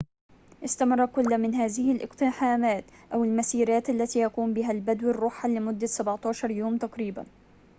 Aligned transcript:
استمرت 0.65 1.11
كل 1.15 1.37
من 1.37 1.55
هذه 1.55 1.91
الاقتحامات 1.91 2.83
أو 3.13 3.23
المسيرات 3.23 3.89
التي 3.89 4.19
يقوم 4.19 4.53
بها 4.53 4.71
البدو 4.71 5.09
الرُحل 5.09 5.55
لمدة 5.55 5.87
17 5.87 6.51
يومًا 6.51 6.77
تقريبًا 6.79 7.25